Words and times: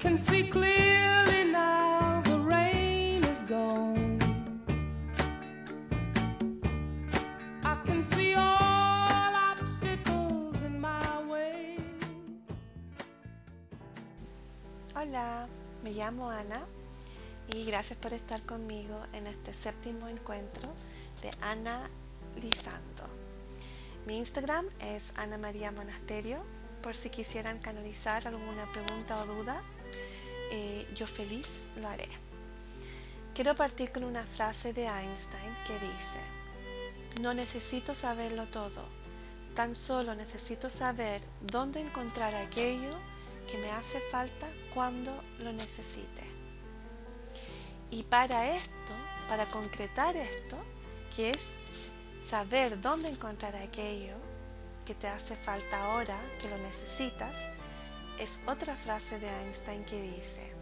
can 0.00 0.16
see 0.16 0.48
clearly 0.48 1.44
now 1.44 2.22
the 2.24 2.38
rain 2.38 3.22
is 3.22 3.42
gone. 3.42 4.18
I 7.62 7.76
can 7.84 8.02
see 8.02 8.34
all 8.34 9.34
obstacles 9.52 10.62
in 10.62 10.80
my 10.80 11.22
way. 11.28 11.76
Hola, 14.96 15.46
me 15.84 15.92
llamo 15.92 16.30
Ana 16.30 16.64
y 17.52 17.66
gracias 17.66 17.98
por 17.98 18.14
estar 18.14 18.40
conmigo 18.46 18.98
en 19.12 19.26
este 19.26 19.52
séptimo 19.52 20.08
encuentro 20.08 20.70
de 21.20 21.30
Ana 21.42 21.78
Lizando. 22.40 23.04
Mi 24.06 24.16
Instagram 24.16 24.64
es 24.80 25.12
Ana 25.16 25.36
María 25.36 25.72
Monasterio, 25.72 26.42
por 26.80 26.96
si 26.96 27.10
quisieran 27.10 27.58
canalizar 27.58 28.26
alguna 28.26 28.72
pregunta 28.72 29.22
o 29.22 29.26
duda, 29.26 29.62
eh, 30.50 30.86
yo 30.94 31.06
feliz 31.06 31.66
lo 31.76 31.88
haré. 31.88 32.08
Quiero 33.34 33.54
partir 33.54 33.92
con 33.92 34.04
una 34.04 34.24
frase 34.24 34.72
de 34.72 34.86
Einstein 34.86 35.56
que 35.66 35.74
dice, 35.74 36.20
no 37.20 37.32
necesito 37.32 37.94
saberlo 37.94 38.46
todo, 38.48 38.88
tan 39.54 39.74
solo 39.74 40.14
necesito 40.14 40.68
saber 40.68 41.22
dónde 41.40 41.80
encontrar 41.80 42.34
aquello 42.34 42.96
que 43.50 43.58
me 43.58 43.70
hace 43.70 44.00
falta 44.00 44.46
cuando 44.74 45.12
lo 45.38 45.52
necesite. 45.52 46.22
Y 47.90 48.02
para 48.04 48.54
esto, 48.54 48.92
para 49.28 49.50
concretar 49.50 50.16
esto, 50.16 50.56
que 51.14 51.30
es 51.30 51.60
saber 52.20 52.80
dónde 52.80 53.08
encontrar 53.08 53.56
aquello 53.56 54.14
que 54.84 54.94
te 54.94 55.08
hace 55.08 55.36
falta 55.36 55.84
ahora, 55.84 56.18
que 56.40 56.48
lo 56.48 56.58
necesitas, 56.58 57.34
es 58.20 58.40
otra 58.46 58.76
frase 58.76 59.18
de 59.18 59.28
Einstein 59.28 59.82
que 59.84 60.00
dice, 60.00 60.52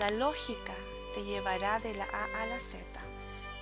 la 0.00 0.10
lógica 0.10 0.74
te 1.14 1.22
llevará 1.22 1.78
de 1.78 1.94
la 1.94 2.04
A 2.04 2.42
a 2.42 2.46
la 2.46 2.58
Z, 2.58 2.84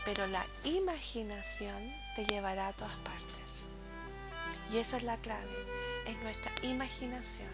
pero 0.04 0.26
la 0.26 0.46
imaginación 0.64 1.92
te 2.16 2.24
llevará 2.24 2.68
a 2.68 2.72
todas 2.72 2.96
partes. 2.96 3.66
Y 4.72 4.78
esa 4.78 4.96
es 4.96 5.02
la 5.02 5.18
clave, 5.18 5.52
es 6.06 6.16
nuestra 6.22 6.52
imaginación. 6.62 7.50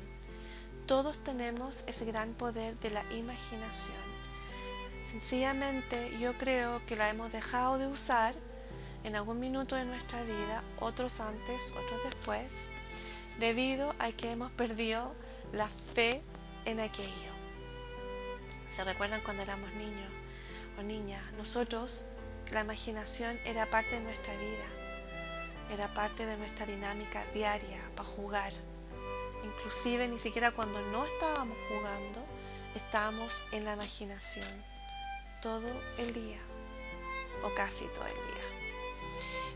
Todos 0.86 1.19
tenemos 1.25 1.83
ese 1.88 2.05
gran 2.05 2.34
poder 2.34 2.78
de 2.78 2.91
la 2.91 3.03
imaginación. 3.12 4.14
Sencillamente 5.06 6.16
yo 6.20 6.38
creo 6.38 6.86
que 6.86 6.94
la 6.94 7.11
hemos 7.11 7.33
dejado 7.33 7.78
de 7.78 7.88
usar 7.88 8.36
en 9.03 9.16
algún 9.16 9.41
minuto 9.41 9.75
de 9.75 9.84
nuestra 9.84 10.22
vida, 10.22 10.62
otros 10.78 11.19
antes, 11.19 11.72
otros 11.72 12.00
después, 12.05 12.69
debido 13.41 13.92
a 13.98 14.12
que 14.12 14.31
hemos 14.31 14.53
perdido 14.53 15.14
la 15.55 15.69
fe 15.69 16.20
en 16.64 16.80
aquello. 16.80 17.33
¿Se 18.69 18.83
recuerdan 18.84 19.20
cuando 19.22 19.42
éramos 19.42 19.72
niños 19.74 20.10
o 20.78 20.83
niñas? 20.83 21.22
Nosotros, 21.34 22.06
la 22.50 22.62
imaginación 22.62 23.38
era 23.44 23.70
parte 23.70 23.97
de 23.97 24.00
nuestra 24.00 24.36
vida, 24.36 24.66
era 25.70 25.92
parte 25.94 26.27
de 26.27 26.36
nuestra 26.36 26.66
dinámica 26.66 27.25
diaria 27.32 27.80
para 27.94 28.08
jugar. 28.08 28.52
Inclusive 29.44 30.08
ni 30.08 30.19
siquiera 30.19 30.50
cuando 30.50 30.80
no 30.91 31.05
estábamos 31.05 31.56
jugando, 31.69 32.25
estábamos 32.75 33.44
en 33.52 33.64
la 33.64 33.75
imaginación 33.75 34.64
todo 35.41 35.69
el 35.98 36.12
día 36.12 36.41
o 37.42 37.55
casi 37.55 37.86
todo 37.88 38.06
el 38.06 38.14
día. 38.14 38.44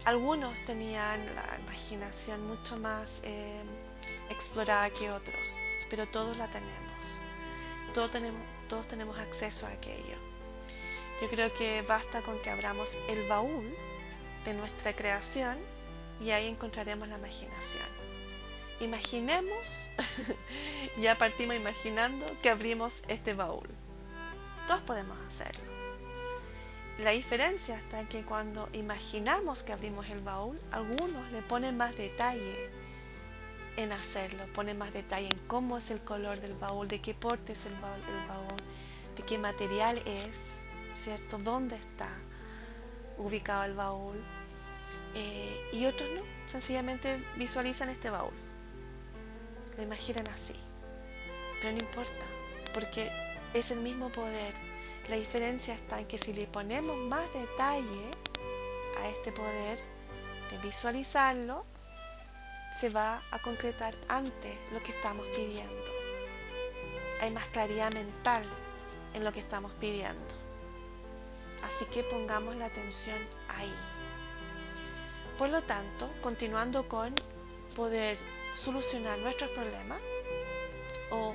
Algunos 0.05 0.53
tenían 0.65 1.27
la 1.35 1.59
imaginación 1.59 2.47
mucho 2.47 2.77
más 2.77 3.21
eh, 3.25 3.63
explorada 4.31 4.91
que 4.91 5.11
otros, 5.11 5.59
pero 5.89 6.07
todos 6.07 6.37
la 6.37 6.49
tenemos. 6.49 7.21
Todos 7.95 8.87
tenemos, 8.87 9.19
acceso 9.19 9.67
a 9.67 9.71
aquello. 9.71 10.17
Yo 11.21 11.29
creo 11.29 11.53
que 11.53 11.83
basta 11.83 12.23
con 12.23 12.41
que 12.41 12.51
abramos 12.51 12.97
el 13.09 13.27
baúl 13.29 13.75
de 14.45 14.55
nuestra 14.55 14.95
creación 14.95 15.59
y 16.21 16.31
ahí 16.31 16.47
encontraremos 16.47 17.09
la 17.09 17.19
imaginación. 17.19 17.89
Imaginemos, 18.81 19.91
ya 21.01 21.17
partimos 21.19 21.57
imaginando 21.57 22.27
que 22.41 22.51
abrimos 22.51 23.03
este 23.09 23.35
baúl. 23.35 23.69
Todos 24.69 24.81
podemos 24.83 25.19
hacerlo. 25.29 25.69
La 26.99 27.11
diferencia 27.11 27.77
está 27.77 28.09
que 28.09 28.25
cuando 28.25 28.69
imaginamos 28.73 29.63
que 29.63 29.73
abrimos 29.73 30.09
el 30.11 30.21
baúl, 30.21 30.61
algunos 30.71 31.33
le 31.33 31.43
ponen 31.43 31.77
más 31.77 31.97
detalle 31.97 32.71
en 33.79 33.93
hacerlo, 33.93 34.45
ponen 34.53 34.77
más 34.77 34.93
detalle 34.93 35.29
en 35.29 35.39
cómo 35.47 35.79
es 35.79 35.91
el 35.91 36.03
color 36.03 36.41
del 36.41 36.55
baúl, 36.55 36.89
de 36.89 37.01
qué 37.01 37.15
porte 37.15 37.53
es 37.53 37.67
el 37.67 37.75
baúl, 37.81 38.03
de 39.17 39.23
qué 39.23 39.39
material 39.39 39.99
es, 40.05 40.59
¿cierto? 41.03 41.39
¿Dónde 41.39 41.77
está 41.77 42.09
ubicado 43.17 43.65
el 43.65 43.75
baúl? 43.75 44.23
Eh, 45.15 45.71
y 45.73 45.87
otros 45.87 46.09
no, 46.15 46.23
sencillamente 46.47 47.25
visualizan 47.37 47.89
este 47.89 48.11
baúl, 48.11 48.35
lo 49.77 49.83
imaginan 49.83 50.27
así. 50.27 50.55
Pero 51.61 51.73
no 51.73 51.79
importa, 51.79 52.27
porque 52.75 53.11
es 53.55 53.71
el 53.71 53.81
mismo 53.81 54.11
poder 54.11 54.55
la 55.09 55.17
diferencia 55.17 55.75
está 55.75 55.99
en 56.01 56.07
que 56.07 56.19
si 56.19 56.35
le 56.35 56.47
ponemos 56.47 56.97
más 56.97 57.33
detalle 57.33 58.11
a 58.99 59.09
este 59.09 59.33
poder 59.33 59.79
de 60.51 60.59
visualizarlo, 60.59 61.65
se 62.79 62.91
va 62.91 63.23
a 63.33 63.39
concretar 63.41 63.95
antes 64.09 64.57
lo 64.73 64.81
que 64.83 64.93
estamos 64.93 65.27
pidiendo. 65.35 65.93
Hay 67.21 67.33
más 67.33 67.47
claridad 67.49 67.93
mental 67.93 68.45
en 69.15 69.25
lo 69.25 69.33
que 69.33 69.41
estamos 69.41 69.73
pidiendo. 69.81 70.35
Así 71.65 71.87
que 71.87 72.05
pongamos 72.05 72.55
la 72.57 72.67
atención 72.67 73.19
ahí. 73.49 73.75
Por 75.37 75.49
lo 75.49 75.63
tanto, 75.63 76.09
continuando 76.23 76.87
con 76.87 77.15
poder 77.75 78.17
solucionar 78.55 79.19
nuestros 79.19 79.51
problemas 79.51 80.01
o 81.11 81.35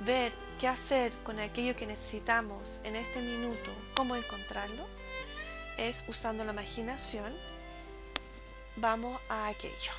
ver 0.00 0.32
qué 0.60 0.68
hacer 0.68 1.12
con 1.24 1.40
aquello 1.40 1.74
que 1.74 1.86
necesitamos 1.86 2.80
en 2.84 2.94
este 2.94 3.22
minuto, 3.22 3.72
cómo 3.94 4.14
encontrarlo, 4.14 4.86
es 5.78 6.04
usando 6.06 6.44
la 6.44 6.52
imaginación. 6.52 7.36
Vamos 8.76 9.20
a 9.28 9.48
aquello. 9.48 9.92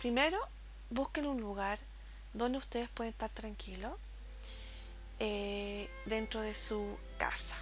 Primero, 0.00 0.38
busquen 0.90 1.26
un 1.26 1.40
lugar 1.40 1.78
donde 2.32 2.58
ustedes 2.58 2.88
pueden 2.88 3.12
estar 3.12 3.30
tranquilos 3.30 3.92
eh, 5.18 5.88
dentro 6.04 6.40
de 6.40 6.54
su 6.54 6.98
casa. 7.18 7.56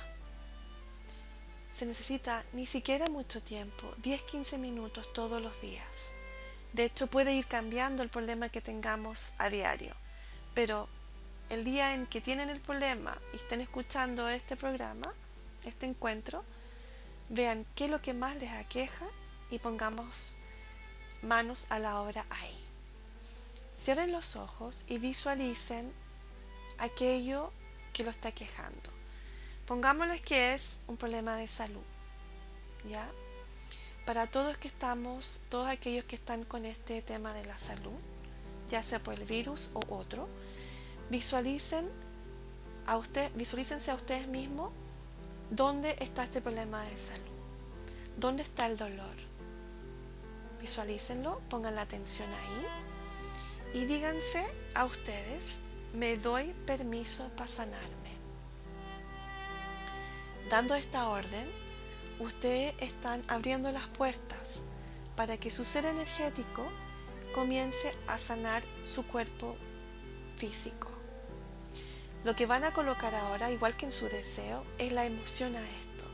Se 1.72 1.86
necesita 1.86 2.44
ni 2.52 2.66
siquiera 2.66 3.08
mucho 3.08 3.42
tiempo, 3.42 3.90
10-15 4.02 4.58
minutos 4.58 5.12
todos 5.12 5.40
los 5.40 5.60
días. 5.60 6.12
De 6.72 6.84
hecho, 6.84 7.06
puede 7.06 7.34
ir 7.34 7.46
cambiando 7.46 8.02
el 8.02 8.08
problema 8.08 8.48
que 8.48 8.60
tengamos 8.60 9.32
a 9.38 9.48
diario. 9.48 9.94
Pero 10.54 10.88
el 11.50 11.64
día 11.64 11.94
en 11.94 12.06
que 12.06 12.20
tienen 12.20 12.50
el 12.50 12.60
problema 12.60 13.16
y 13.32 13.36
estén 13.36 13.60
escuchando 13.60 14.28
este 14.28 14.56
programa, 14.56 15.12
este 15.64 15.86
encuentro, 15.86 16.44
vean 17.28 17.64
qué 17.74 17.86
es 17.86 17.90
lo 17.90 18.02
que 18.02 18.14
más 18.14 18.36
les 18.36 18.52
aqueja 18.52 19.06
y 19.50 19.58
pongamos 19.58 20.36
manos 21.24 21.66
a 21.70 21.78
la 21.78 22.00
obra 22.00 22.26
ahí. 22.30 22.58
Cierren 23.76 24.12
los 24.12 24.36
ojos 24.36 24.84
y 24.88 24.98
visualicen 24.98 25.92
aquello 26.78 27.52
que 27.92 28.04
lo 28.04 28.10
está 28.10 28.32
quejando. 28.32 28.90
Pongámosles 29.66 30.20
que 30.20 30.54
es 30.54 30.80
un 30.86 30.96
problema 30.96 31.36
de 31.36 31.48
salud. 31.48 31.82
¿Ya? 32.88 33.10
Para 34.04 34.26
todos 34.26 34.58
que 34.58 34.68
estamos, 34.68 35.40
todos 35.48 35.68
aquellos 35.68 36.04
que 36.04 36.16
están 36.16 36.44
con 36.44 36.66
este 36.66 37.00
tema 37.00 37.32
de 37.32 37.46
la 37.46 37.56
salud, 37.56 37.98
ya 38.68 38.82
sea 38.82 39.02
por 39.02 39.14
el 39.14 39.24
virus 39.24 39.70
o 39.72 39.80
otro, 39.94 40.28
visualicen 41.10 41.88
a 42.86 42.98
usted, 42.98 43.32
visualícense 43.34 43.90
a 43.90 43.94
ustedes 43.94 44.28
mismos 44.28 44.70
dónde 45.50 45.96
está 46.00 46.24
este 46.24 46.42
problema 46.42 46.82
de 46.84 46.98
salud, 46.98 47.24
dónde 48.18 48.42
está 48.42 48.66
el 48.66 48.76
dolor. 48.76 49.33
Visualícenlo, 50.64 51.42
pongan 51.50 51.74
la 51.74 51.82
atención 51.82 52.26
ahí 52.32 53.82
y 53.82 53.84
díganse 53.84 54.46
a 54.74 54.86
ustedes, 54.86 55.58
me 55.92 56.16
doy 56.16 56.54
permiso 56.64 57.28
para 57.36 57.46
sanarme. 57.46 58.14
Dando 60.48 60.74
esta 60.74 61.10
orden, 61.10 61.50
ustedes 62.18 62.74
están 62.78 63.22
abriendo 63.28 63.70
las 63.72 63.88
puertas 63.88 64.60
para 65.16 65.36
que 65.36 65.50
su 65.50 65.66
ser 65.66 65.84
energético 65.84 66.66
comience 67.34 67.94
a 68.06 68.18
sanar 68.18 68.62
su 68.86 69.06
cuerpo 69.06 69.58
físico. 70.38 70.88
Lo 72.24 72.34
que 72.34 72.46
van 72.46 72.64
a 72.64 72.72
colocar 72.72 73.14
ahora, 73.14 73.50
igual 73.50 73.76
que 73.76 73.84
en 73.84 73.92
su 73.92 74.08
deseo, 74.08 74.64
es 74.78 74.92
la 74.92 75.04
emoción 75.04 75.56
a 75.56 75.60
esto. 75.60 76.06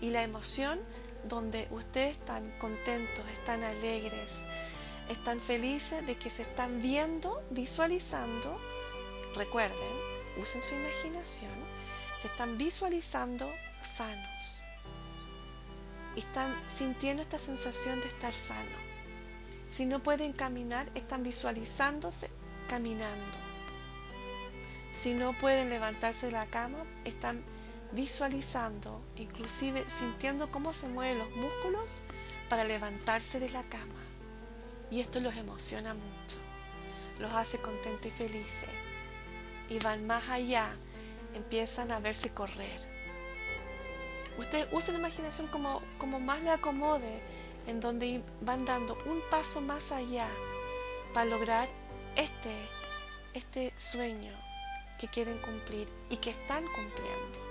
Y 0.00 0.10
la 0.10 0.22
emoción 0.22 0.78
donde 1.28 1.68
ustedes 1.70 2.12
están 2.12 2.50
contentos, 2.58 3.24
están 3.32 3.62
alegres, 3.62 4.32
están 5.08 5.40
felices 5.40 6.06
de 6.06 6.16
que 6.16 6.30
se 6.30 6.42
están 6.42 6.82
viendo, 6.82 7.42
visualizando, 7.50 8.58
recuerden, 9.34 9.96
usen 10.40 10.62
su 10.62 10.74
imaginación, 10.74 11.52
se 12.20 12.28
están 12.28 12.58
visualizando 12.58 13.50
sanos. 13.80 14.62
Están 16.16 16.56
sintiendo 16.68 17.22
esta 17.22 17.38
sensación 17.38 18.00
de 18.00 18.08
estar 18.08 18.34
sano. 18.34 18.76
Si 19.70 19.86
no 19.86 20.02
pueden 20.02 20.32
caminar, 20.32 20.90
están 20.94 21.22
visualizándose 21.22 22.30
caminando. 22.68 23.38
Si 24.90 25.14
no 25.14 25.36
pueden 25.38 25.70
levantarse 25.70 26.26
de 26.26 26.32
la 26.32 26.46
cama, 26.46 26.84
están 27.04 27.44
visualizando, 27.92 29.00
inclusive 29.16 29.84
sintiendo 29.88 30.50
cómo 30.50 30.72
se 30.72 30.88
mueven 30.88 31.18
los 31.18 31.30
músculos 31.30 32.04
para 32.48 32.64
levantarse 32.64 33.40
de 33.40 33.50
la 33.50 33.62
cama. 33.64 34.00
Y 34.90 35.00
esto 35.00 35.20
los 35.20 35.36
emociona 35.36 35.94
mucho, 35.94 36.38
los 37.18 37.32
hace 37.32 37.58
contentos 37.58 38.06
y 38.06 38.10
felices. 38.10 38.70
Y 39.68 39.78
van 39.80 40.06
más 40.06 40.28
allá, 40.28 40.66
empiezan 41.34 41.92
a 41.92 42.00
verse 42.00 42.30
correr. 42.30 42.80
Ustedes 44.38 44.68
usen 44.72 44.94
la 44.94 45.00
imaginación 45.00 45.48
como, 45.48 45.82
como 45.98 46.20
más 46.20 46.40
le 46.42 46.50
acomode, 46.50 47.20
en 47.66 47.80
donde 47.80 48.22
van 48.40 48.64
dando 48.64 48.96
un 49.04 49.20
paso 49.30 49.60
más 49.60 49.92
allá 49.92 50.26
para 51.12 51.26
lograr 51.26 51.68
este, 52.16 52.54
este 53.34 53.74
sueño 53.76 54.32
que 54.98 55.08
quieren 55.08 55.38
cumplir 55.38 55.88
y 56.08 56.16
que 56.16 56.30
están 56.30 56.64
cumpliendo. 56.64 57.47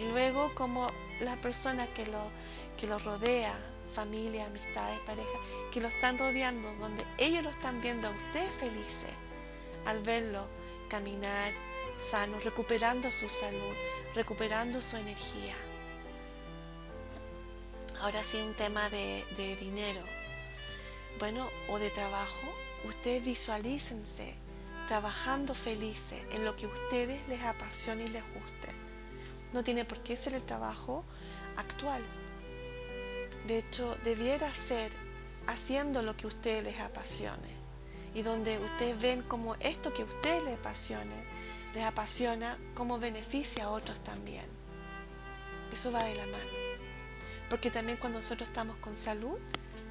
Y 0.00 0.04
luego 0.08 0.54
como 0.54 0.90
las 1.20 1.36
personas 1.38 1.88
que 1.88 2.06
lo, 2.06 2.30
que 2.78 2.86
lo 2.86 2.98
rodea, 2.98 3.54
familia, 3.92 4.46
amistades, 4.46 4.98
pareja, 5.00 5.38
que 5.70 5.80
lo 5.80 5.88
están 5.88 6.16
rodeando, 6.16 6.72
donde 6.76 7.04
ellos 7.18 7.42
lo 7.42 7.50
están 7.50 7.82
viendo 7.82 8.08
a 8.08 8.10
ustedes 8.10 8.50
felices 8.54 9.10
al 9.84 10.00
verlo 10.00 10.46
caminar 10.88 11.52
sano, 11.98 12.38
recuperando 12.40 13.10
su 13.10 13.28
salud, 13.28 13.74
recuperando 14.14 14.80
su 14.80 14.96
energía. 14.96 15.54
Ahora 18.00 18.24
sí, 18.24 18.38
un 18.38 18.54
tema 18.54 18.88
de, 18.88 19.22
de 19.36 19.56
dinero. 19.56 20.00
Bueno, 21.18 21.50
o 21.68 21.78
de 21.78 21.90
trabajo, 21.90 22.54
ustedes 22.84 23.22
visualícense 23.22 24.34
trabajando 24.86 25.54
felices 25.54 26.24
en 26.32 26.46
lo 26.46 26.56
que 26.56 26.64
a 26.64 26.68
ustedes 26.68 27.28
les 27.28 27.42
apasiona 27.42 28.02
y 28.02 28.08
les 28.08 28.24
guste. 28.32 28.79
No 29.52 29.64
tiene 29.64 29.84
por 29.84 30.02
qué 30.02 30.16
ser 30.16 30.34
el 30.34 30.44
trabajo 30.44 31.04
actual. 31.56 32.02
De 33.46 33.58
hecho, 33.58 33.96
debiera 34.04 34.52
ser 34.54 34.92
haciendo 35.46 36.02
lo 36.02 36.16
que 36.16 36.24
a 36.24 36.28
ustedes 36.28 36.64
les 36.64 36.80
apasione. 36.80 37.60
Y 38.14 38.22
donde 38.22 38.58
ustedes 38.58 39.00
ven 39.00 39.22
como 39.22 39.54
esto 39.56 39.92
que 39.92 40.02
a 40.02 40.04
ustedes 40.04 40.44
les 40.44 40.54
apasione, 40.54 41.24
les 41.74 41.84
apasiona, 41.84 42.58
como 42.74 42.98
beneficia 42.98 43.64
a 43.64 43.70
otros 43.70 44.00
también. 44.02 44.46
Eso 45.72 45.92
va 45.92 46.02
de 46.04 46.16
la 46.16 46.26
mano. 46.26 46.50
Porque 47.48 47.70
también 47.70 47.98
cuando 47.98 48.18
nosotros 48.18 48.48
estamos 48.48 48.76
con 48.76 48.96
salud, 48.96 49.38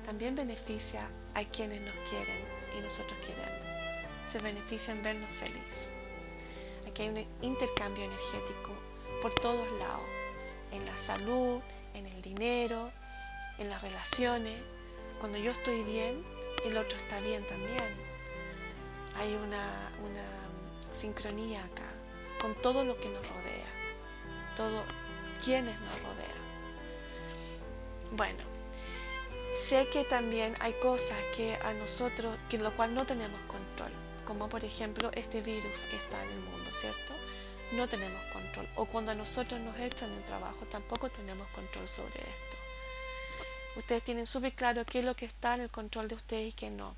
también 0.06 0.36
beneficia 0.36 1.10
a 1.36 1.44
quienes 1.46 1.82
nos 1.82 1.96
quieren 2.10 2.42
y 2.78 2.82
nosotros 2.82 3.18
queremos 3.20 3.70
se 4.30 4.40
beneficia 4.40 4.94
en 4.94 5.02
vernos 5.02 5.32
feliz. 5.32 5.90
Aquí 6.88 7.02
hay 7.02 7.10
un 7.10 7.26
intercambio 7.42 8.04
energético 8.04 8.74
por 9.22 9.34
todos 9.34 9.68
lados, 9.80 10.08
en 10.72 10.86
la 10.86 10.98
salud, 10.98 11.62
en 11.94 12.06
el 12.06 12.22
dinero, 12.22 12.92
en 13.58 13.70
las 13.70 13.82
relaciones. 13.82 14.56
Cuando 15.20 15.38
yo 15.38 15.52
estoy 15.52 15.84
bien, 15.84 16.26
el 16.66 16.78
otro 16.78 16.98
está 16.98 17.20
bien 17.22 17.46
también. 17.48 17.96
Hay 19.16 19.34
una, 19.36 19.92
una 20.04 20.94
sincronía 20.94 21.64
acá 21.64 21.92
con 22.40 22.56
todo 22.62 22.86
lo 22.86 22.98
que 23.00 23.10
nos 23.10 23.28
rodea, 23.28 23.68
todo 24.56 24.84
quienes 25.44 25.80
nos 25.82 26.02
rodean. 26.02 26.50
Bueno, 28.12 28.44
sé 29.56 29.88
que 29.90 30.04
también 30.04 30.56
hay 30.62 30.74
cosas 30.74 31.18
que 31.36 31.56
a 31.64 31.74
nosotros, 31.74 32.38
que 32.50 32.58
lo 32.58 32.76
cual 32.76 32.94
no 32.94 33.06
tenemos 33.06 33.40
control 33.42 33.92
como 34.30 34.48
por 34.48 34.64
ejemplo 34.64 35.10
este 35.16 35.42
virus 35.42 35.86
que 35.90 35.96
está 35.96 36.24
en 36.24 36.30
el 36.30 36.40
mundo, 36.42 36.72
¿cierto? 36.72 37.14
No 37.72 37.88
tenemos 37.88 38.22
control. 38.34 38.68
O 38.76 38.86
cuando 38.86 39.12
a 39.12 39.16
nosotros 39.16 39.60
nos 39.60 39.80
echan 39.80 40.12
el 40.14 40.24
trabajo, 40.24 40.66
tampoco 40.66 41.10
tenemos 41.10 41.48
control 41.50 41.88
sobre 41.88 42.20
esto. 42.20 42.58
Ustedes 43.76 44.04
tienen 44.04 44.26
súper 44.26 44.54
claro 44.54 44.86
qué 44.86 45.00
es 45.00 45.06
lo 45.06 45.16
que 45.16 45.26
está 45.26 45.56
en 45.56 45.62
el 45.62 45.70
control 45.70 46.08
de 46.08 46.16
ustedes 46.16 46.50
y 46.50 46.54
qué 46.54 46.72
no. 46.72 46.96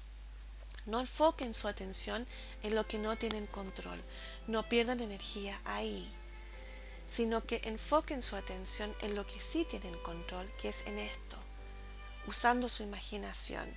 No 0.85 0.99
enfoquen 0.99 1.53
su 1.53 1.67
atención 1.67 2.25
en 2.63 2.73
lo 2.73 2.87
que 2.87 2.97
no 2.97 3.17
tienen 3.17 3.47
control. 3.47 4.01
No 4.47 4.67
pierdan 4.67 5.01
energía 5.01 5.59
ahí. 5.65 6.11
Sino 7.05 7.45
que 7.45 7.61
enfoquen 7.65 8.23
su 8.23 8.37
atención 8.37 8.95
en 9.01 9.15
lo 9.15 9.27
que 9.27 9.41
sí 9.41 9.65
tienen 9.69 9.97
control, 9.99 10.49
que 10.59 10.69
es 10.69 10.87
en 10.87 10.97
esto. 10.97 11.37
Usando 12.25 12.69
su 12.69 12.83
imaginación. 12.83 13.75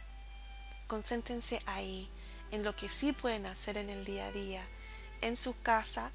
Concéntrense 0.86 1.60
ahí 1.66 2.08
en 2.52 2.62
lo 2.62 2.76
que 2.76 2.88
sí 2.88 3.12
pueden 3.12 3.46
hacer 3.46 3.76
en 3.76 3.90
el 3.90 4.04
día 4.04 4.26
a 4.26 4.32
día, 4.32 4.66
en 5.20 5.36
su 5.36 5.58
casa 5.60 6.12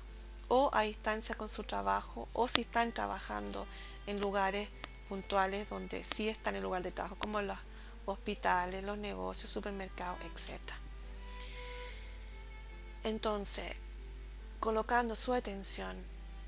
o 0.50 0.69
a 0.74 0.81
distancia 0.81 1.36
con 1.36 1.48
su 1.48 1.63
trabajo 1.63 2.28
o 2.34 2.48
si 2.48 2.62
están 2.62 2.92
trabajando 2.92 3.66
en 4.07 4.19
lugares 4.19 4.69
puntuales 5.07 5.69
donde 5.69 6.04
sí 6.04 6.28
están 6.28 6.56
en 6.56 6.63
lugar 6.63 6.84
de 6.84 6.92
trabajo, 6.92 7.16
como 7.18 7.42
los 7.42 7.57
hospitales, 8.06 8.84
los 8.84 8.98
negocios, 8.98 9.51
supermercados, 9.51 10.19
etc. 10.25 10.60
Entonces, 13.04 13.75
colocando 14.60 15.16
su 15.16 15.34
atención 15.34 15.96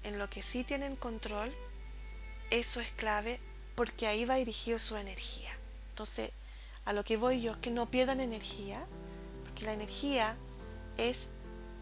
en 0.04 0.20
lo 0.20 0.30
que 0.30 0.44
sí 0.44 0.64
tienen 0.64 0.96
control, 0.96 1.56
eso 2.50 2.82
es 2.82 2.92
clave 2.92 3.40
porque 3.76 4.08
ahí 4.08 4.26
va 4.26 4.36
dirigido 4.36 4.78
su 4.80 4.98
energía. 4.98 5.56
Entonces, 5.90 6.34
a 6.84 6.94
lo 6.94 7.04
que 7.04 7.18
voy 7.18 7.42
yo 7.42 7.52
es 7.52 7.58
que 7.58 7.72
no 7.72 7.90
pierdan 7.90 8.20
energía, 8.20 8.88
la 9.64 9.74
energía 9.74 10.38
es 10.98 11.30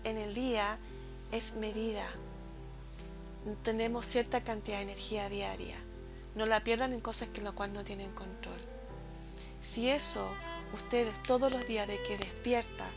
en 0.04 0.18
el 0.18 0.33
día, 0.33 0.80
es 1.31 1.54
medida. 1.54 2.06
Tenemos 3.64 4.06
cierta 4.06 4.44
cantidad 4.44 4.78
de 4.78 4.84
energía 4.84 5.30
diaria. 5.30 5.76
No 6.36 6.46
la 6.46 6.64
pierdan 6.64 6.94
en 6.94 7.00
cosas 7.00 7.30
que 7.30 7.42
lo 7.42 7.56
cual 7.56 7.74
no 7.74 7.84
tienen 7.84 8.12
control. 8.12 8.60
Si 9.62 9.90
eso 9.90 10.30
ustedes 10.74 11.21
todos 11.24 11.52
los 11.52 11.68
días 11.68 11.88
de 11.88 12.02
que 12.04 12.18
despierta, 12.18 12.90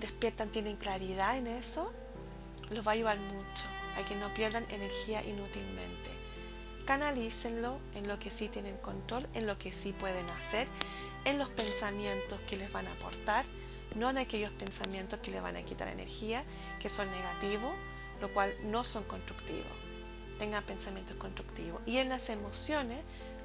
despiertan, 0.00 0.50
tienen 0.50 0.76
claridad 0.76 1.36
en 1.36 1.46
eso, 1.46 1.92
los 2.70 2.86
va 2.86 2.92
a 2.92 2.94
ayudar 2.94 3.18
mucho 3.18 3.64
a 3.96 4.04
que 4.04 4.16
no 4.16 4.32
pierdan 4.34 4.66
energía 4.70 5.22
inútilmente. 5.24 6.10
Canalícenlo 6.84 7.78
en 7.94 8.08
lo 8.08 8.18
que 8.18 8.30
sí 8.30 8.48
tienen 8.48 8.76
control, 8.78 9.28
en 9.34 9.46
lo 9.46 9.58
que 9.58 9.72
sí 9.72 9.92
pueden 9.92 10.28
hacer, 10.30 10.66
en 11.24 11.38
los 11.38 11.48
pensamientos 11.50 12.40
que 12.42 12.56
les 12.56 12.72
van 12.72 12.88
a 12.88 12.92
aportar 12.92 13.44
no 13.94 14.10
en 14.10 14.18
aquellos 14.18 14.50
pensamientos 14.52 15.20
que 15.20 15.30
le 15.30 15.40
van 15.40 15.56
a 15.56 15.62
quitar 15.62 15.88
energía, 15.88 16.44
que 16.78 16.88
son 16.88 17.10
negativos, 17.10 17.74
lo 18.20 18.32
cual 18.32 18.54
no 18.64 18.84
son 18.84 19.04
constructivos. 19.04 19.72
Tengan 20.38 20.64
pensamientos 20.64 21.16
constructivos. 21.16 21.82
Y 21.86 21.98
en 21.98 22.08
las 22.08 22.28
emociones, 22.30 23.02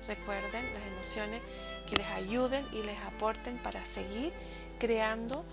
recuerden 0.07 0.65
las 0.73 0.87
emociones 0.87 1.41
que 1.89 1.97
les 1.97 2.07
ayuden 2.07 2.65
y 2.71 2.83
les 2.83 2.99
aporten 3.01 3.57
para 3.61 3.85
seguir 3.85 4.33
creando 4.79 5.43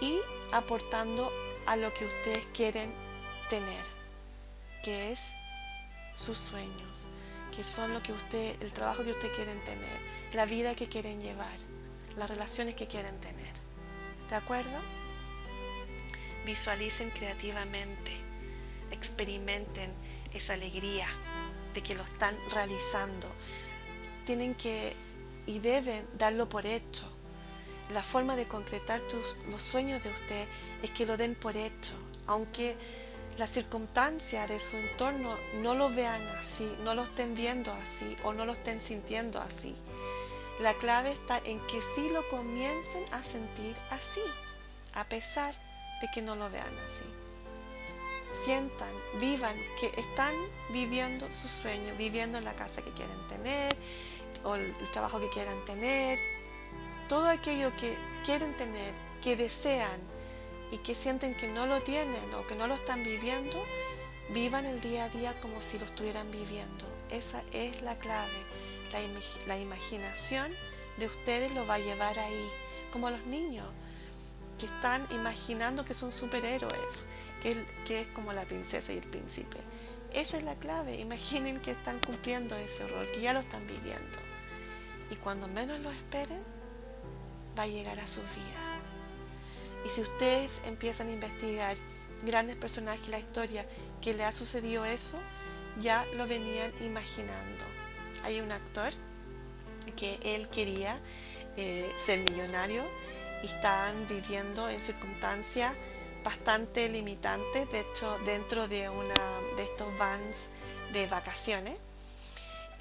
y 0.00 0.18
aportando 0.52 1.32
a 1.66 1.76
lo 1.76 1.92
que 1.94 2.06
ustedes 2.06 2.46
quieren 2.54 2.92
tener, 3.50 3.84
que 4.82 5.12
es 5.12 5.34
sus 6.14 6.38
sueños, 6.38 7.08
que 7.54 7.64
son 7.64 7.92
lo 7.92 8.02
que 8.02 8.12
usted, 8.12 8.62
el 8.62 8.72
trabajo 8.72 9.04
que 9.04 9.12
ustedes 9.12 9.34
quieren 9.34 9.62
tener, 9.64 9.98
la 10.32 10.46
vida 10.46 10.74
que 10.74 10.88
quieren 10.88 11.20
llevar, 11.20 11.58
las 12.16 12.30
relaciones 12.30 12.74
que 12.74 12.86
quieren 12.86 13.18
tener. 13.20 13.57
¿De 14.28 14.36
acuerdo? 14.36 14.78
Visualicen 16.44 17.10
creativamente, 17.10 18.12
experimenten 18.90 19.92
esa 20.32 20.54
alegría 20.54 21.06
de 21.74 21.82
que 21.82 21.94
lo 21.94 22.02
están 22.04 22.36
realizando. 22.50 23.28
Tienen 24.24 24.54
que 24.54 24.94
y 25.46 25.60
deben 25.60 26.06
darlo 26.16 26.48
por 26.48 26.66
hecho. 26.66 27.04
La 27.90 28.02
forma 28.02 28.36
de 28.36 28.46
concretar 28.46 29.00
los 29.50 29.62
sueños 29.62 30.02
de 30.04 30.10
usted 30.10 30.46
es 30.82 30.90
que 30.90 31.06
lo 31.06 31.16
den 31.16 31.34
por 31.34 31.56
hecho, 31.56 31.94
aunque 32.26 32.76
las 33.38 33.50
circunstancias 33.50 34.46
de 34.48 34.60
su 34.60 34.76
entorno 34.76 35.34
no 35.62 35.74
lo 35.74 35.88
vean 35.88 36.22
así, 36.38 36.70
no 36.84 36.94
lo 36.94 37.04
estén 37.04 37.34
viendo 37.34 37.72
así 37.72 38.14
o 38.24 38.34
no 38.34 38.44
lo 38.44 38.52
estén 38.52 38.80
sintiendo 38.80 39.40
así. 39.40 39.74
La 40.60 40.74
clave 40.74 41.12
está 41.12 41.38
en 41.44 41.60
que 41.66 41.80
sí 41.94 42.08
lo 42.10 42.26
comiencen 42.28 43.04
a 43.12 43.22
sentir 43.22 43.76
así, 43.90 44.22
a 44.94 45.04
pesar 45.04 45.54
de 46.00 46.08
que 46.12 46.20
no 46.20 46.34
lo 46.34 46.50
vean 46.50 46.76
así. 46.78 47.04
Sientan, 48.32 48.92
vivan 49.20 49.56
que 49.80 49.86
están 50.00 50.34
viviendo 50.70 51.32
su 51.32 51.48
sueño, 51.48 51.94
viviendo 51.96 52.38
en 52.38 52.44
la 52.44 52.56
casa 52.56 52.82
que 52.82 52.92
quieren 52.92 53.26
tener 53.28 53.76
o 54.44 54.56
el 54.56 54.74
trabajo 54.90 55.20
que 55.20 55.30
quieran 55.30 55.64
tener, 55.64 56.18
todo 57.08 57.28
aquello 57.28 57.74
que 57.76 57.96
quieren 58.24 58.56
tener, 58.56 58.94
que 59.22 59.36
desean 59.36 60.00
y 60.70 60.78
que 60.78 60.94
sienten 60.94 61.36
que 61.36 61.48
no 61.48 61.66
lo 61.66 61.80
tienen 61.82 62.34
o 62.34 62.46
que 62.46 62.54
no 62.54 62.66
lo 62.66 62.74
están 62.74 63.02
viviendo, 63.02 63.64
vivan 64.30 64.66
el 64.66 64.80
día 64.80 65.04
a 65.04 65.08
día 65.08 65.40
como 65.40 65.62
si 65.62 65.78
lo 65.78 65.86
estuvieran 65.86 66.30
viviendo. 66.30 66.84
Esa 67.10 67.42
es 67.52 67.80
la 67.82 67.96
clave. 67.98 68.38
La, 69.46 69.58
imaginación 69.58 70.52
de 70.96 71.06
ustedes 71.06 71.54
lo 71.54 71.66
va 71.66 71.74
a 71.74 71.78
llevar 71.78 72.18
ahí, 72.18 72.50
como 72.92 73.10
los 73.10 73.24
niños 73.26 73.66
que 74.58 74.66
están 74.66 75.06
imaginando 75.10 75.84
que 75.84 75.94
son 75.94 76.10
superhéroes, 76.10 76.74
que, 77.40 77.64
que 77.84 78.00
es 78.00 78.08
como 78.08 78.32
la 78.32 78.44
princesa 78.44 78.92
y 78.92 78.98
el 78.98 79.06
príncipe. 79.06 79.58
Esa 80.12 80.38
es 80.38 80.42
la 80.42 80.56
clave. 80.56 80.98
Imaginen 80.98 81.60
que 81.60 81.72
están 81.72 82.00
cumpliendo 82.00 82.56
ese 82.56 82.86
rol, 82.88 83.06
que 83.12 83.20
ya 83.20 83.32
lo 83.32 83.40
están 83.40 83.66
viviendo. 83.66 84.18
Y 85.10 85.16
cuando 85.16 85.48
menos 85.48 85.80
lo 85.80 85.90
esperen, 85.90 86.42
va 87.58 87.64
a 87.64 87.66
llegar 87.66 88.00
a 88.00 88.06
su 88.06 88.20
vida. 88.22 88.80
Y 89.84 89.88
si 89.90 90.00
ustedes 90.00 90.62
empiezan 90.64 91.08
a 91.08 91.12
investigar 91.12 91.76
grandes 92.24 92.56
personajes 92.56 93.06
de 93.06 93.12
la 93.12 93.18
historia 93.18 93.66
que 94.00 94.14
le 94.14 94.24
ha 94.24 94.32
sucedido 94.32 94.84
eso, 94.84 95.18
ya 95.80 96.04
lo 96.16 96.26
venían 96.26 96.72
imaginando. 96.80 97.64
Hay 98.28 98.42
un 98.42 98.52
actor 98.52 98.92
que 99.96 100.18
él 100.22 100.50
quería 100.50 100.94
eh, 101.56 101.90
ser 101.96 102.18
millonario 102.18 102.84
y 103.42 103.46
estaban 103.46 104.06
viviendo 104.06 104.68
en 104.68 104.82
circunstancias 104.82 105.74
bastante 106.22 106.90
limitantes, 106.90 107.72
de 107.72 107.80
hecho 107.80 108.18
dentro 108.26 108.68
de 108.68 108.90
una 108.90 109.14
de 109.56 109.62
estos 109.62 109.96
vans 109.96 110.48
de 110.92 111.06
vacaciones, 111.06 111.78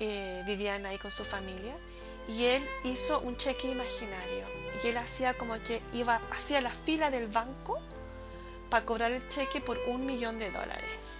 eh, 0.01 0.44
vivían 0.46 0.86
ahí 0.86 0.98
con 0.98 1.12
su 1.12 1.24
familia 1.24 1.77
y 2.27 2.44
él 2.44 2.70
hizo 2.84 3.22
un 3.22 3.38
cheque 3.38 3.72
imaginario 3.72 4.46
y 4.84 4.88
él 4.88 4.98
hacía 4.98 5.34
como 5.34 5.54
que 5.63 5.82
iba 5.94 6.20
hacia 6.32 6.60
la 6.60 6.72
fila 6.72 7.10
del 7.10 7.27
banco 7.27 7.80
para 8.70 8.86
cobrar 8.86 9.13
el 9.13 9.30
cheque 9.30 9.62
por 9.62 9.80
un 9.88 10.06
millón 10.06 10.39
de 10.39 10.51
dólares 10.51 11.16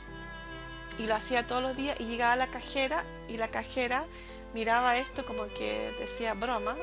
y 0.98 1.06
lo 1.06 1.16
hacía 1.16 1.46
todos 1.46 1.62
los 1.62 1.76
días 1.78 2.00
y 2.00 2.06
llegaba 2.06 2.34
a 2.34 2.38
la 2.38 2.48
cajera 2.48 3.06
y 3.28 3.38
la 3.38 3.50
cajera 3.50 4.06
miraba 4.54 4.98
esto 4.98 5.26
como 5.26 5.48
que 5.48 5.94
decía 6.00 6.34
broma 6.34 6.76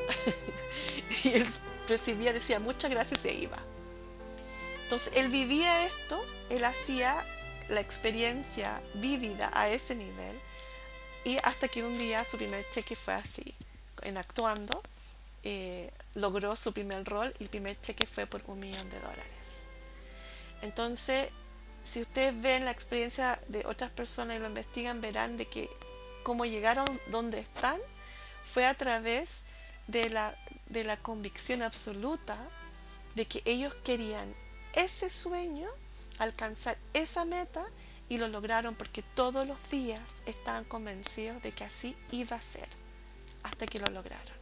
y 1.25 1.31
él 1.31 1.47
recibía, 1.89 2.33
decía 2.33 2.61
muchas 2.61 2.91
gracias 2.91 3.21
y 3.21 3.29
se 3.29 3.35
iba. 3.35 3.59
Entonces 4.83 5.13
él 5.17 5.29
vivía 5.29 5.87
esto, 5.87 6.23
él 6.51 6.65
hacía 6.65 7.25
la 7.69 7.81
experiencia 7.81 8.83
vívida 8.95 9.51
a 9.55 9.69
ese 9.71 9.95
nivel 9.95 10.39
y 11.25 11.39
hasta 11.43 11.69
que 11.69 11.83
un 11.83 11.99
día 11.99 12.25
su 12.25 12.37
primer 12.37 12.69
cheque 12.71 12.95
fue 12.97 13.15
así, 13.15 13.55
en 14.03 14.19
actuando, 14.19 14.83
eh, 15.43 15.91
logró 16.15 16.55
su 16.55 16.73
primer 16.73 17.05
rol 17.05 17.33
y 17.39 17.45
el 17.45 17.49
primer 17.49 17.81
cheque 17.81 18.07
fue 18.07 18.27
por 18.27 18.43
un 18.47 18.61
millón 18.61 18.89
de 18.91 19.01
dólares. 19.01 19.65
Entonces 20.63 21.31
si 21.85 22.01
ustedes 22.01 22.41
ven 22.41 22.65
la 22.65 22.71
experiencia 22.71 23.39
de 23.49 23.65
otras 23.67 23.91
personas 23.91 24.37
y 24.37 24.41
lo 24.41 24.49
investigan, 24.49 25.01
verán 25.01 25.37
de 25.37 25.47
que 25.47 25.71
cómo 26.23 26.47
llegaron 26.47 26.87
donde 27.11 27.39
están 27.39 27.79
fue 28.43 28.67
a 28.67 28.75
través 28.75 29.43
de 29.87 30.09
la, 30.11 30.37
de 30.67 30.85
la 30.85 30.97
convicción 30.97 31.63
absoluta 31.63 32.37
de 33.15 33.27
que 33.27 33.43
ellos 33.45 33.75
querían 33.85 34.35
ese 34.75 35.11
sueño, 35.11 35.69
alcanzar 36.19 36.79
esa 36.95 37.25
meta 37.25 37.65
y 38.09 38.19
lo 38.19 38.29
lograron 38.29 38.75
porque 38.75 39.03
todos 39.03 39.47
los 39.47 39.71
días 39.71 40.17
estaban 40.27 40.65
convencidos 40.65 41.43
de 41.43 41.53
que 41.53 41.65
así 41.65 41.97
iba 42.11 42.37
a 42.37 42.43
ser 42.43 42.69
hasta 43.43 43.67
que 43.67 43.79
lo 43.79 43.87
lograron. 43.87 44.35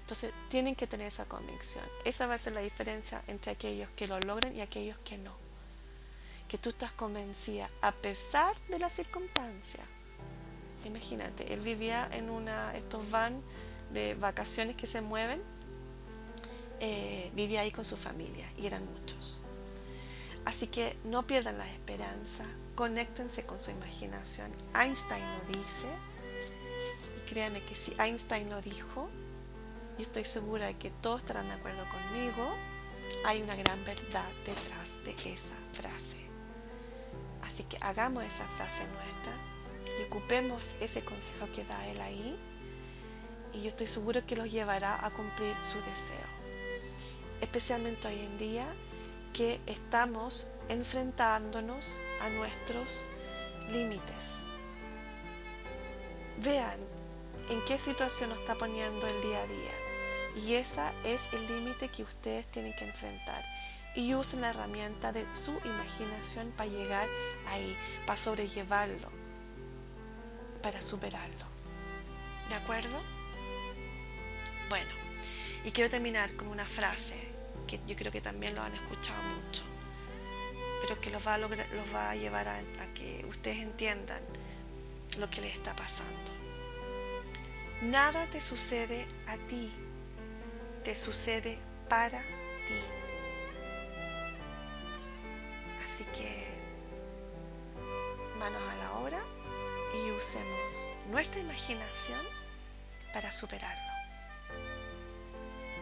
Entonces 0.00 0.32
tienen 0.48 0.74
que 0.74 0.88
tener 0.88 1.06
esa 1.06 1.26
convicción. 1.26 1.84
Esa 2.04 2.26
va 2.26 2.34
a 2.34 2.38
ser 2.38 2.52
la 2.52 2.62
diferencia 2.62 3.22
entre 3.28 3.52
aquellos 3.52 3.88
que 3.90 4.08
lo 4.08 4.18
logran 4.18 4.56
y 4.56 4.60
aquellos 4.60 4.98
que 4.98 5.16
no 5.16 5.49
que 6.50 6.58
tú 6.58 6.70
estás 6.70 6.90
convencida 6.90 7.70
a 7.80 7.92
pesar 7.92 8.56
de 8.68 8.80
la 8.80 8.90
circunstancia. 8.90 9.84
Imagínate, 10.84 11.54
él 11.54 11.60
vivía 11.60 12.08
en 12.12 12.28
una, 12.28 12.74
estos 12.74 13.08
van 13.08 13.40
de 13.92 14.16
vacaciones 14.16 14.74
que 14.74 14.88
se 14.88 15.00
mueven, 15.00 15.40
eh, 16.80 17.30
vivía 17.36 17.60
ahí 17.60 17.70
con 17.70 17.84
su 17.84 17.96
familia 17.96 18.50
y 18.58 18.66
eran 18.66 18.84
muchos. 18.94 19.44
Así 20.44 20.66
que 20.66 20.96
no 21.04 21.24
pierdan 21.24 21.56
la 21.56 21.70
esperanza, 21.70 22.44
conéctense 22.74 23.46
con 23.46 23.60
su 23.60 23.70
imaginación. 23.70 24.50
Einstein 24.74 25.22
lo 25.22 25.44
dice, 25.56 25.86
y 27.16 27.30
créanme 27.30 27.64
que 27.64 27.76
si 27.76 27.92
Einstein 27.96 28.50
lo 28.50 28.60
dijo, 28.60 29.08
yo 29.98 30.02
estoy 30.02 30.24
segura 30.24 30.66
de 30.66 30.76
que 30.76 30.90
todos 30.90 31.20
estarán 31.20 31.46
de 31.46 31.54
acuerdo 31.54 31.84
conmigo, 31.88 32.56
hay 33.24 33.40
una 33.40 33.54
gran 33.54 33.84
verdad 33.84 34.32
detrás 34.44 34.88
de 35.04 35.12
esa 35.32 35.54
hagamos 37.90 38.24
esa 38.24 38.46
frase 38.48 38.86
nuestra 38.88 39.32
y 39.98 40.04
ocupemos 40.04 40.76
ese 40.80 41.04
consejo 41.04 41.48
que 41.52 41.64
da 41.64 41.86
Él 41.88 42.00
ahí. 42.00 42.38
Y 43.52 43.62
yo 43.62 43.68
estoy 43.68 43.88
seguro 43.88 44.24
que 44.24 44.36
los 44.36 44.50
llevará 44.50 45.04
a 45.04 45.10
cumplir 45.10 45.56
su 45.62 45.78
deseo. 45.78 46.26
Especialmente 47.40 48.08
hoy 48.08 48.20
en 48.20 48.38
día 48.38 48.66
que 49.32 49.60
estamos 49.66 50.48
enfrentándonos 50.68 52.00
a 52.20 52.30
nuestros 52.30 53.08
límites. 53.70 54.36
Vean 56.38 56.78
en 57.48 57.64
qué 57.64 57.76
situación 57.76 58.30
nos 58.30 58.40
está 58.40 58.54
poniendo 58.54 59.06
el 59.06 59.22
día 59.22 59.42
a 59.42 59.46
día. 59.46 59.72
Y 60.46 60.54
ese 60.54 60.80
es 61.04 61.20
el 61.32 61.46
límite 61.48 61.88
que 61.88 62.04
ustedes 62.04 62.46
tienen 62.46 62.72
que 62.74 62.84
enfrentar 62.84 63.44
y 63.94 64.14
usen 64.14 64.40
la 64.40 64.50
herramienta 64.50 65.12
de 65.12 65.26
su 65.34 65.58
imaginación 65.64 66.52
para 66.52 66.70
llegar 66.70 67.08
ahí, 67.46 67.76
para 68.06 68.16
sobrellevarlo, 68.16 69.10
para 70.62 70.80
superarlo. 70.80 71.46
¿De 72.48 72.54
acuerdo? 72.54 73.02
Bueno, 74.68 74.90
y 75.64 75.72
quiero 75.72 75.90
terminar 75.90 76.34
con 76.36 76.48
una 76.48 76.66
frase 76.66 77.16
que 77.66 77.80
yo 77.86 77.96
creo 77.96 78.12
que 78.12 78.20
también 78.20 78.54
lo 78.54 78.62
han 78.62 78.74
escuchado 78.74 79.22
mucho, 79.22 79.62
pero 80.82 81.00
que 81.00 81.10
los 81.10 81.26
va 81.26 81.34
a, 81.34 81.38
los 81.38 81.50
va 81.94 82.10
a 82.10 82.16
llevar 82.16 82.48
a, 82.48 82.58
a 82.58 82.94
que 82.94 83.24
ustedes 83.28 83.58
entiendan 83.58 84.22
lo 85.18 85.28
que 85.28 85.40
les 85.40 85.54
está 85.54 85.74
pasando. 85.74 86.32
Nada 87.82 88.26
te 88.26 88.40
sucede 88.40 89.06
a 89.26 89.36
ti, 89.38 89.72
te 90.84 90.94
sucede 90.94 91.58
para 91.88 92.20
ti. 92.20 92.99
Así 96.00 96.08
que 96.12 96.58
manos 98.38 98.62
a 98.62 98.76
la 98.76 98.92
obra 99.00 99.22
y 99.94 100.10
usemos 100.12 100.90
nuestra 101.10 101.42
imaginación 101.42 102.20
para 103.12 103.30
superarlo. 103.30 103.92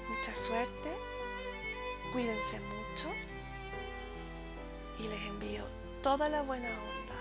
Mucha 0.09 0.35
suerte, 0.35 0.91
cuídense 2.13 2.59
mucho 2.59 3.15
y 4.99 5.07
les 5.07 5.25
envío 5.27 5.65
toda 6.03 6.29
la 6.29 6.43
buena 6.43 6.69
onda 6.69 7.15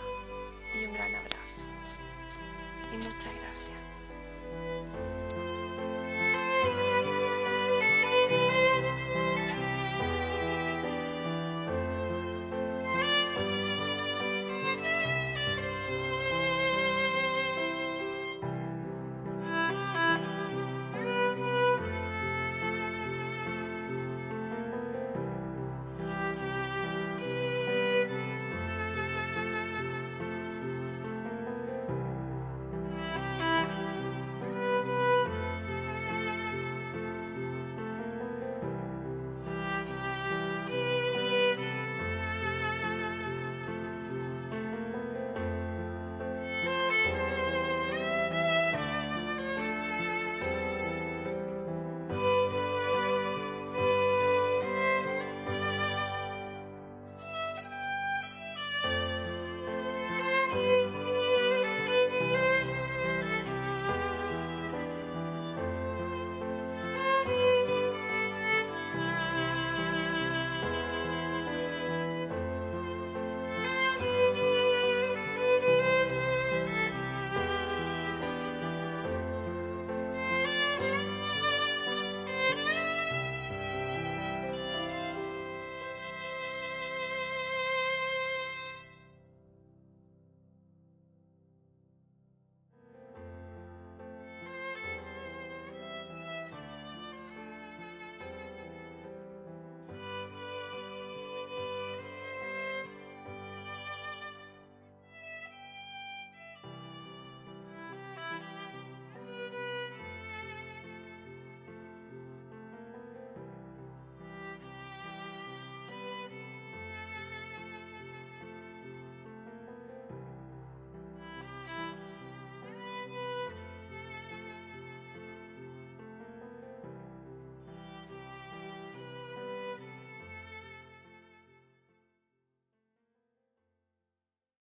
y 0.74 0.86
un 0.86 0.94
gran 0.96 1.14
abrazo. 1.14 1.68
Y 2.92 2.98
muchas 2.98 3.36
gracias. 3.36 3.87